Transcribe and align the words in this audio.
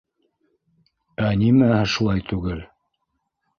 Ә 1.27 1.29
нимәһе 1.43 1.77
шулай 1.93 2.27
түгел? 2.33 2.67